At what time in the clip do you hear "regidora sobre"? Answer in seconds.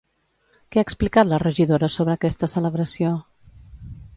1.43-2.15